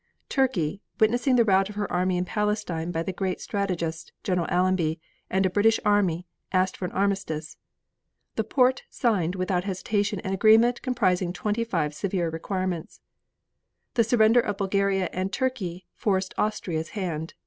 [0.29, 4.99] Turkey, witnessing the rout of her army in Palestine by the great strategist, General Allenby,
[5.29, 7.55] and a British army, asked for an armistice.
[8.35, 12.99] The Porte signed without hesitation an agreement comprising twenty five severe requirements.
[13.93, 17.35] The surrender of Bulgaria and Turkey forced Austria's hand.